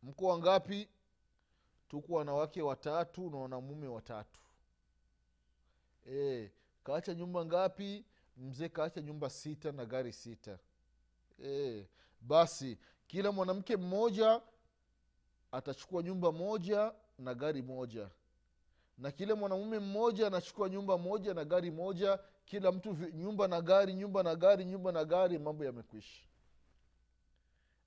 mko 0.04 0.26
wangapi? 0.26 0.90
Tuko 1.88 2.14
wanawake 2.14 2.62
watatu 2.62 3.30
na 3.30 3.38
wanamume 3.38 3.88
watatu. 3.88 4.40
E, 6.10 6.52
kaacha 6.84 7.14
nyumba 7.14 7.46
ngapi? 7.46 8.06
Mzee 8.38 8.70
kaacha 8.70 9.02
nyumba 9.02 9.30
sita 9.30 9.72
na 9.72 9.86
gari 9.86 10.14
sita. 10.14 10.60
E, 11.44 11.88
basi 12.22 12.78
kila 13.08 13.32
mwanamke 13.32 13.78
mmoja 13.78 14.42
atachukua 15.52 16.04
nyumba 16.04 16.32
moja 16.32 16.94
na 17.20 17.34
gari 17.34 17.62
moja. 17.62 18.10
Na 18.98 19.12
kila 19.12 19.36
mwanamume 19.36 19.80
mmoja 19.80 20.28
anachukua 20.28 20.70
nyumba 20.70 20.98
moja 20.98 21.34
na 21.34 21.46
gari 21.46 21.72
moja. 21.72 22.20
Kila 22.46 22.72
mtu 22.72 22.94
nyumba 22.94 23.48
na 23.48 23.62
gari 23.62 23.94
nyumba 23.94 24.24
na 24.24 24.36
gari 24.36 24.66
nyumba 24.66 24.92
na 24.92 25.06
gari 25.06 25.40
mambo 25.40 25.66
yamekwisha. 25.66 26.22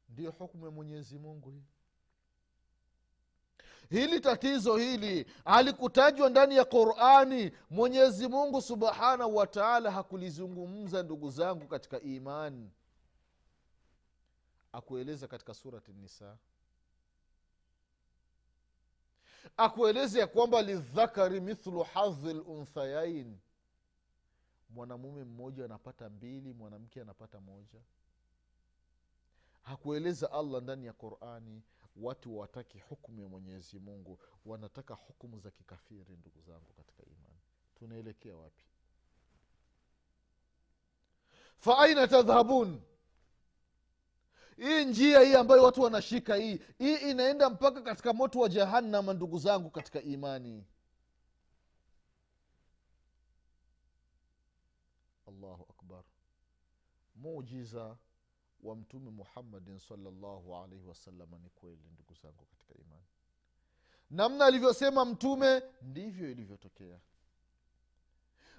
Ndiyo 0.08 0.30
hukumu 0.30 0.64
ya 0.64 0.70
mwenyezi 0.70 1.18
mungu 1.18 1.50
hii 1.50 1.62
hili 3.90 4.20
tatizo 4.20 4.76
hili 4.76 5.26
alikutajwa 5.44 6.30
ndani 6.30 6.56
ya 6.56 6.64
qurani. 6.64 7.52
Mwenyezi 7.70 8.28
mungu 8.28 8.62
subhanahu 8.62 9.36
wa 9.36 9.46
taala 9.46 9.90
hakulizungumza 9.90 11.02
ndugu 11.02 11.30
zangu 11.30 11.66
katika 11.68 12.00
imani 12.00 12.70
akueleza 14.72 15.28
katika 15.28 15.54
surati 15.54 15.92
nisa. 15.92 16.36
Akueleza 19.56 20.20
ya 20.20 20.26
kwamba 20.26 20.62
lidhakari 20.62 21.40
mithlu 21.40 21.82
hadhi 21.82 22.32
lunthayain 22.32 23.38
mwanamume 24.70 25.24
mmoja 25.24 25.64
anapata 25.64 26.08
mbili 26.10 26.52
mwanamke 26.54 27.00
anapata 27.00 27.40
moja. 27.40 27.80
Hakueleza 29.62 30.32
allah 30.32 30.62
ndani 30.62 30.86
ya 30.86 30.92
qurani 30.92 31.62
watu 31.96 32.38
wataki 32.38 32.78
hukumu 32.78 33.20
ya 33.22 33.28
mwenyezi 33.28 33.78
mungu. 33.78 34.18
Wanataka 34.44 34.94
hukumu 34.94 35.38
za 35.38 35.50
kikafiri 35.50 36.16
ndugu 36.16 36.40
zangu 36.40 36.72
katika 36.76 37.02
imani. 37.02 37.38
Tunaelekea 37.74 38.36
wapi? 38.36 38.64
Fa 41.58 41.78
aina 41.78 42.08
tadhhabun? 42.08 42.80
Hii 44.56 44.84
njia 44.84 45.20
hii 45.20 45.34
ambayo 45.34 45.62
watu 45.62 45.82
wanashika 45.82 46.34
hii 46.36 46.60
hii 46.78 46.94
inaenda 47.10 47.50
mpaka 47.50 47.82
katika 47.82 48.12
moto 48.12 48.38
wa 48.40 48.48
jahannama 48.48 49.12
ndugu 49.14 49.38
zangu 49.38 49.70
katika 49.70 50.02
imani. 50.02 50.64
Allahu 55.28 55.66
akbar. 55.70 56.04
Mujiza 57.14 57.96
wa 58.64 58.76
mtume 58.76 59.10
muhammadin 59.10 59.78
salllahu 59.78 60.56
alaihi 60.56 60.84
wasalama 60.86 61.38
ni 61.38 61.50
kweli 61.50 61.88
ndugu 61.92 62.14
zangu 62.14 62.44
katika 62.44 62.74
imani. 62.74 63.04
Namna 64.10 64.44
alivyosema 64.46 65.04
mtume 65.04 65.62
ndivyo 65.82 66.30
ilivyotokea. 66.30 66.98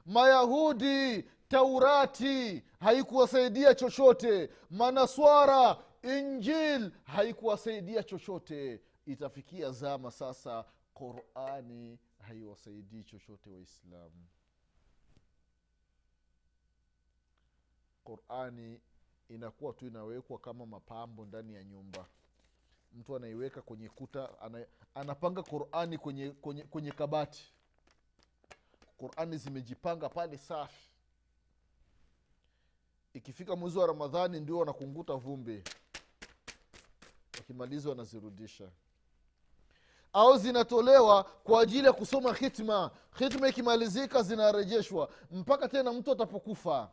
Mayahudi 0.06 1.24
taurati 1.48 2.64
haikuwasaidia 2.80 3.76
chochote. 3.76 4.50
Manaswara 4.70 5.84
injil 6.04 6.92
haikuwasaidia 7.04 8.04
chochote. 8.04 8.82
Itafikia 9.06 9.72
zama 9.72 10.12
sasa 10.12 10.66
qurani 10.94 12.00
haiwasaidii 12.20 13.04
chochote 13.04 13.50
waislamu. 13.50 14.28
Qurani 18.04 18.82
inakuwa 19.30 19.74
tu 19.74 19.88
inawekwa 19.88 20.40
kama 20.40 20.66
mapambo 20.66 21.26
ndani 21.26 21.54
ya 21.56 21.64
nyumba. 21.64 22.06
Mtu 22.94 23.16
anaiweka 23.16 23.62
kwenye 23.62 23.90
kuta 23.90 24.40
ana, 24.42 24.66
anapanga 24.96 25.44
qurani 25.44 25.98
kwenye, 25.98 26.30
kwenye, 26.32 26.64
kwenye 26.64 26.92
kabati. 26.92 27.54
Qurani 28.98 29.38
zimejipanga 29.38 30.10
pale 30.10 30.38
safi. 30.38 30.90
Ikifika 33.14 33.56
mwezi 33.56 33.78
wa 33.80 33.88
ramadhani 33.88 34.40
ndio 34.40 34.58
wanakunguta 34.58 35.14
vumbi. 35.14 35.64
Wakimaliza 37.38 37.90
wanazirudisha. 37.90 38.70
Au 40.14 40.38
zinatolewa 40.38 41.24
kwa 41.24 41.62
ajili 41.62 41.86
ya 41.88 41.94
kusoma 41.94 42.34
hitma 42.34 42.92
hitma 43.18 43.48
ikimalizika 43.50 44.24
zinarejeshwa. 44.24 45.10
Mpaka 45.32 45.68
tena 45.70 45.94
mtu 45.94 46.12
atapokufa 46.12 46.92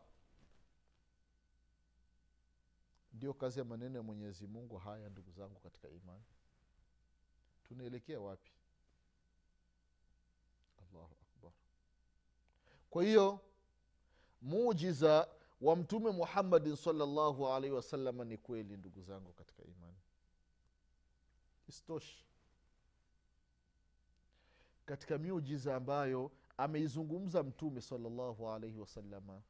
ndio 3.23 3.35
kazi 3.35 3.59
ya 3.59 3.65
maneno 3.65 3.97
ya 3.97 4.03
mwenyezi 4.03 4.47
mungu 4.47 4.77
haya 4.77 5.09
ndugu 5.09 5.31
zangu 5.33 5.61
katika 5.61 5.89
imani. 5.89 6.25
Tunaelekea 7.65 8.21
wapi? 8.21 8.51
Allahu 10.83 11.15
akbar. 11.23 11.53
Kwa 12.91 13.05
hiyo 13.05 13.41
mujiza 14.41 15.29
wa 15.61 15.77
mtume 15.77 16.11
muhammadin 16.11 16.77
salllahu 16.77 17.49
alaihi 17.49 17.75
wasalama 17.77 18.25
ni 18.25 18.37
kweli 18.39 18.77
ndugu 18.77 19.03
zangu 19.03 19.33
katika 19.33 19.63
imani. 19.65 19.99
Istoshi 21.69 22.27
katika 24.87 25.19
miujiza 25.19 25.77
ambayo 25.77 26.31
ameizungumza 26.57 27.43
mtume 27.43 27.81
salllahu 27.81 28.51
alaihi 28.51 28.79
wasalama 28.79 29.43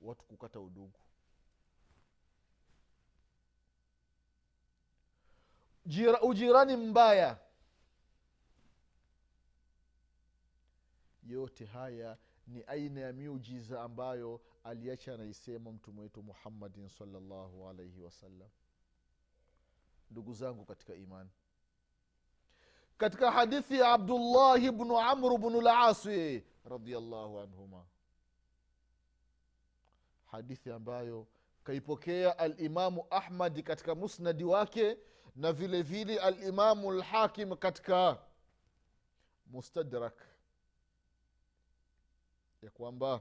watu 0.00 0.24
kukata 0.24 0.60
udugu 0.60 1.00
Jira, 5.88 6.20
ujirani 6.22 6.76
mbaya. 6.76 7.38
Yote 11.26 11.64
haya 11.64 12.16
ni 12.46 12.62
aina 12.66 13.00
ya 13.00 13.12
miujiza 13.12 13.82
ambayo 13.82 14.40
aliacha 14.64 15.14
anaisema 15.14 15.72
mtume 15.72 16.00
wetu 16.00 16.22
muhammadin 16.22 16.88
salllahu 16.88 17.68
alaihi 17.68 18.00
wasallam 18.00 18.48
ndugu 20.10 20.34
zangu 20.34 20.64
katika 20.64 20.94
imani. 20.94 21.30
Katika 22.98 23.30
hadithi 23.30 23.78
ya 23.78 23.92
abdullahi 23.92 24.70
bnu 24.70 24.98
amru 25.00 25.38
bnu 25.38 25.60
lasi 25.60 26.44
radiallahu 26.64 27.40
anhuma. 27.40 27.84
Hadithi 30.26 30.70
ambayo 30.70 31.26
kaipokea 31.64 32.38
alimamu 32.38 33.06
ahmadi 33.10 33.62
katika 33.62 33.94
musnadi 33.94 34.44
wake 34.44 34.96
na 35.38 35.52
vile 35.52 35.82
vile 35.82 36.20
alimamu 36.20 36.92
lhakim 36.92 37.56
katika 37.56 38.18
mustadrak 39.46 40.26
ya 42.62 42.70
kwamba 42.70 43.20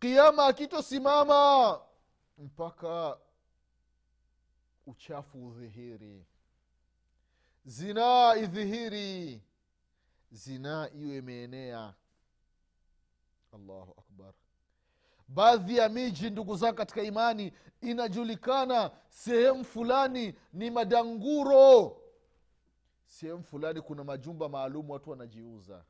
kiama 0.00 0.46
akitosimama 0.46 1.80
mpaka 2.38 3.18
uchafu 4.86 5.46
udhihiri. 5.48 6.26
Zinaa 7.64 8.36
idhihiri 8.36 9.42
zinaa 10.30 10.88
iwe 10.88 11.16
imeenea. 11.16 11.94
Allahu 13.52 13.94
akbar 13.98 14.34
baadhi 15.28 15.76
ya 15.76 15.88
miji 15.88 16.30
ndugu 16.30 16.56
zao 16.56 16.72
katika 16.72 17.02
imani 17.02 17.52
inajulikana 17.80 18.90
sehemu 19.08 19.64
fulani 19.64 20.34
ni 20.52 20.70
madanguro. 20.70 21.96
Sehemu 23.06 23.42
fulani 23.42 23.80
kuna 23.80 24.04
majumba 24.04 24.48
maalum 24.48 24.90
watu 24.90 25.10
wanajiuza. 25.10 25.84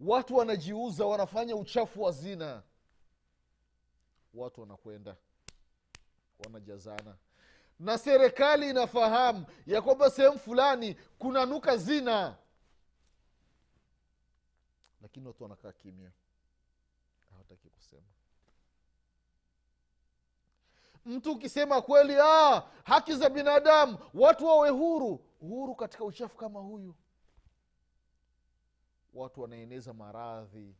Watu 0.00 0.36
wanajiuza 0.36 1.06
wanafanya 1.06 1.56
uchafu 1.56 2.02
wa 2.02 2.12
zina. 2.12 2.62
Watu 4.34 4.60
wanakwenda 4.60 5.16
wanajazana. 6.44 7.16
Na 7.78 7.98
serikali 7.98 8.70
inafahamu 8.70 9.46
ya 9.66 9.82
kwamba 9.82 10.10
sehemu 10.10 10.38
fulani 10.38 10.94
kunanuka 11.18 11.76
zina 11.76 12.36
lakini 15.06 15.26
watu 15.26 15.42
wanakaa 15.42 15.72
kimya. 15.72 16.12
Hawataki 17.30 17.68
kusema. 17.70 18.06
Mtu 21.04 21.32
ukisema 21.32 21.82
kweli 21.82 22.14
ah, 22.20 22.60
haki 22.84 23.14
za 23.14 23.30
binadamu 23.30 23.98
watu 24.14 24.46
wawe 24.46 24.68
huru. 24.70 25.16
Huru 25.40 25.74
katika 25.74 26.04
uchafu 26.04 26.36
kama 26.36 26.60
huyu. 26.60 26.94
Watu 29.14 29.40
wanaeneza 29.40 29.92
maradhi. 29.92 30.74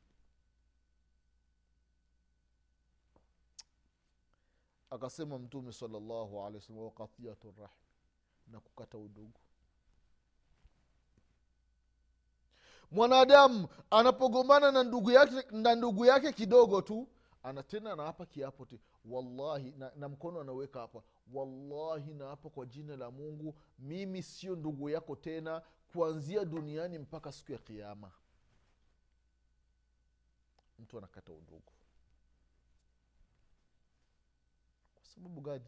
Akasema 4.91 5.39
mtume 5.39 5.73
salllahu 5.73 6.41
alehi 6.47 6.57
wasallam 6.57 6.83
wakathiatu 6.85 7.55
rahmi 7.59 7.87
na 8.47 8.61
kukata 8.61 8.99
udugu 8.99 9.41
mwanadamu 12.91 13.69
anapogombana 13.91 14.73
na 14.73 14.83
ndugu 14.85 15.11
yake 15.11 15.47
na 15.51 15.75
ndugu 15.75 16.05
yake 16.05 16.33
kidogo 16.33 16.83
tu 16.83 17.09
ana 17.43 17.63
tena 17.63 17.93
anaapa 17.93 18.27
kiapo 18.27 18.65
ti 18.65 18.81
wallahi 19.05 19.73
na, 19.79 19.93
na 19.97 20.09
mkono 20.09 20.41
anaweka 20.41 20.81
hapa 20.81 21.03
wallahi 21.33 22.15
naapa 22.15 22.51
kwa 22.51 22.67
jina 22.67 22.97
la 22.97 23.11
mungu 23.11 23.55
mimi 23.79 24.23
sio 24.23 24.57
ndugu 24.57 24.91
yako 24.91 25.17
tena 25.17 25.63
kuanzia 25.93 26.45
duniani 26.45 26.99
mpaka 26.99 27.33
siku 27.33 27.53
ya 27.53 27.59
kiama 27.59 28.13
mtu 30.79 30.99
anakata 30.99 31.33
udugu 31.33 31.73
kwa 34.95 35.05
sababu 35.15 35.41
gani? 35.41 35.65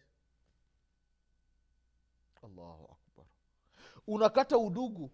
Allahu 2.42 2.84
akbar. 2.92 3.26
Unakata 4.06 4.58
udugu 4.58 5.10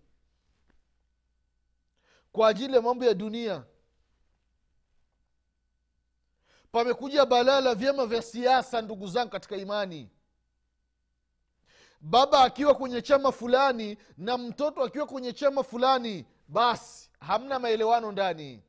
kwa 2.34 2.48
ajili 2.48 2.74
ya 2.74 2.82
mambo 2.82 3.04
ya 3.04 3.14
dunia. 3.14 3.62
Pamekuja 6.72 7.26
balaa 7.26 7.60
la 7.60 7.74
vyama 7.74 8.06
vya 8.06 8.22
siasa 8.22 8.82
ndugu 8.82 9.06
zangu 9.06 9.30
katika 9.30 9.56
imani. 9.56 10.10
Baba 12.00 12.42
akiwa 12.44 12.74
kwenye 12.74 13.02
chama 13.02 13.32
fulani 13.32 13.98
na 14.16 14.38
mtoto 14.38 14.82
akiwa 14.82 15.06
kwenye 15.06 15.32
chama 15.32 15.62
fulani 15.62 16.26
basi 16.48 17.10
hamna 17.20 17.58
maelewano 17.58 18.12
ndani. 18.12 18.62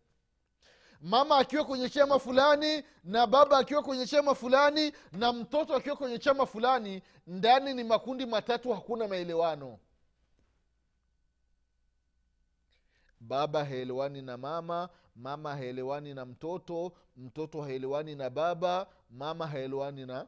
Mama 1.02 1.38
akiwa 1.38 1.66
kwenye 1.66 1.90
chama 1.90 2.20
fulani 2.20 2.84
na 3.04 3.28
baba 3.28 3.58
akiwa 3.58 3.84
kwenye 3.84 4.06
chama 4.08 4.36
fulani 4.36 4.94
na 5.12 5.34
mtoto 5.34 5.76
akiwa 5.76 5.96
kwenye 5.96 6.20
chama 6.20 6.46
fulani 6.46 7.02
ndani 7.28 7.74
ni 7.74 7.84
makundi 7.84 8.26
matatu 8.26 8.74
hakuna 8.74 9.08
maelewano 9.08 9.80
baba 13.28 13.66
haelewani 13.66 14.22
na 14.22 14.38
mama 14.38 14.90
mama 15.16 15.56
haelewani 15.56 16.14
na 16.14 16.26
mtoto 16.26 16.92
mtoto 17.18 17.62
haelewani 17.62 18.16
na 18.16 18.30
baba 18.30 18.88
mama 19.10 19.48
haelewani 19.48 20.06
na 20.06 20.28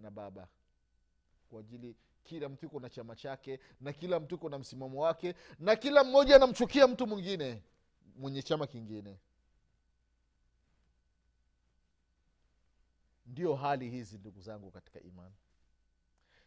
na 0.00 0.10
baba. 0.10 0.48
Kwa 1.50 1.60
ajili 1.60 1.96
kila 2.24 2.48
mtu 2.48 2.66
iko 2.66 2.80
na 2.80 2.90
chama 2.90 3.16
chake 3.16 3.60
na 3.80 3.92
kila 3.92 4.20
mtu 4.20 4.34
iko 4.34 4.48
na 4.48 4.58
msimamo 4.58 5.02
wake 5.02 5.34
na 5.58 5.76
kila 5.76 6.04
mmoja 6.04 6.36
anamchukia 6.36 6.88
mtu 6.88 7.06
mwingine 7.06 7.62
mwenye 8.16 8.42
chama 8.42 8.66
kingine. 8.66 9.18
Ndio 13.26 13.54
hali 13.54 13.90
hizi 13.90 14.18
ndugu 14.18 14.40
zangu 14.40 14.70
katika 14.70 15.00
imani. 15.00 15.34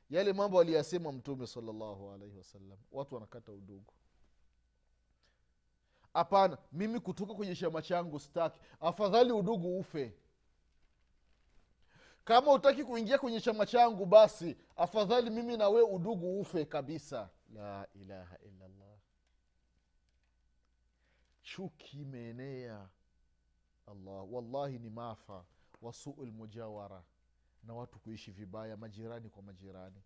Yale 0.09 0.33
mambo 0.33 0.59
aliyasema 0.59 1.11
mtume 1.11 1.47
salllahu 1.47 2.11
alaihi 2.11 2.37
wasallam 2.37 2.77
watu 2.91 3.15
wanakata 3.15 3.51
udugu 3.51 3.93
hapana 6.13 6.57
mimi 6.71 6.99
kutoka 6.99 7.33
kwenye 7.33 7.55
chama 7.55 7.81
changu 7.81 8.19
staki 8.19 8.59
afadhali 8.79 9.31
udugu 9.31 9.79
ufe. 9.79 10.13
Kama 12.23 12.51
utaki 12.53 12.83
kuingia 12.83 13.17
kwenye 13.17 13.41
chama 13.41 13.65
changu 13.65 14.05
basi 14.05 14.57
afadhali 14.75 15.29
mimi 15.29 15.57
nawe 15.57 15.81
udugu 15.81 16.39
ufe 16.41 16.65
kabisa. 16.65 17.29
La 17.53 17.87
ilaha 17.95 18.37
illallah. 18.37 18.97
Chuki 21.41 22.01
imeenea. 22.01 22.89
Allah 23.87 24.33
wallahi 24.33 24.79
ni 24.79 24.89
maafa. 24.89 25.45
Wasuu 25.81 26.25
lmujawara 26.25 27.03
na 27.63 27.73
watu 27.73 27.99
kuishi 27.99 28.31
vibaya 28.31 28.77
majirani 28.77 29.29
kwa 29.29 29.43
majirani. 29.43 30.01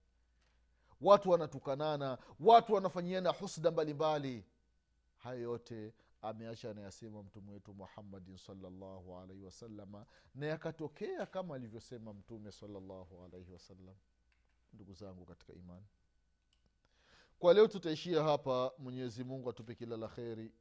Watu 1.01 1.29
wanatukanana 1.29 2.17
watu 2.39 2.73
wanafanyiana 2.73 3.29
husda 3.31 3.71
mbalimbali 3.71 4.45
hayo 5.25 5.41
yote 5.41 5.93
ameacha 6.21 6.71
anayasema 6.71 7.23
mtume 7.23 7.51
wetu 7.51 7.73
muhammadin 7.73 8.37
salllahu 8.37 9.17
alaihi 9.17 9.43
wasalama 9.43 10.05
na 10.35 10.45
yakatokea 10.45 11.25
kama 11.25 11.55
alivyosema 11.55 12.13
mtume 12.13 12.51
salllahu 12.51 13.23
alaihi 13.25 13.51
wasallam 13.51 13.95
ndugu 14.73 14.93
zangu 14.93 15.25
katika 15.25 15.53
imani. 15.53 15.85
Kwa 17.39 17.53
leo 17.53 17.67
tutaishia 17.67 18.23
hapa. 18.23 18.71
Mwenyezi 18.77 19.23
mungu 19.23 19.49
atupe 19.49 19.75
kila 19.75 19.97
la 19.97 20.07
kheri. 20.07 20.51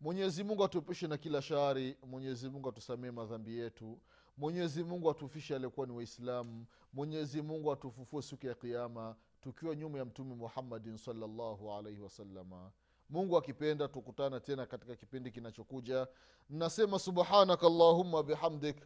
Mwenyezi 0.00 0.44
mungu 0.44 0.64
atuepushe 0.64 1.06
na 1.06 1.18
kila 1.18 1.42
shari. 1.42 1.96
Mwenyezi 2.06 2.48
mungu 2.48 2.68
atusamee 2.68 3.10
madhambi 3.10 3.58
yetu. 3.58 4.00
Mwenyezi 4.36 4.84
mungu 4.84 5.10
atufishe 5.10 5.54
aliyekuwa 5.54 5.86
ni 5.86 5.92
waislamu. 5.92 6.66
Mwenyezi 6.92 7.42
mungu 7.42 7.72
atufufue 7.72 8.22
siku 8.22 8.46
ya 8.46 8.54
kiama 8.54 9.16
tukiwa 9.40 9.76
nyuma 9.76 9.98
ya 9.98 10.04
mtume 10.04 10.34
muhammadin 10.34 10.96
salllahu 10.96 11.72
alaihi 11.72 12.00
wasalama 12.00 12.72
mungu 13.10 13.36
akipenda 13.36 13.88
tukutana 13.88 14.40
tena 14.40 14.66
katika 14.66 14.96
kipindi 14.96 15.30
kinachokuja. 15.30 16.06
Nasema 16.50 16.98
subhanaka 16.98 17.66
allahumma 17.66 18.22
bihamdik 18.22 18.76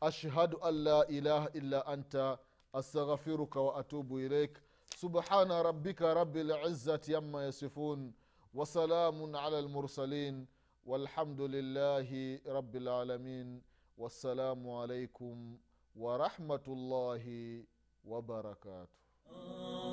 ashhadu 0.00 0.58
an 0.64 0.74
la 0.82 1.06
ilaha 1.06 1.50
illa 1.52 1.86
anta 1.86 2.38
astaghfiruka 2.72 3.60
waatubu 3.60 4.20
ilaik. 4.20 4.58
Subhana 4.96 5.62
rabika 5.62 6.14
rabi 6.14 6.42
lizati 6.42 7.14
ama 7.14 7.42
yasifun 7.44 8.12
wasalamun 8.54 9.34
ala 9.34 9.62
lmursalin 9.62 10.46
walhamdu 10.86 11.48
lillahi 11.48 12.40
rabi 12.46 12.80
lalamin 12.80 13.62
wassalamu 13.98 14.82
alaikum 14.82 15.58
warahmatullahi 15.96 17.66
wabarakatuh 18.04 19.87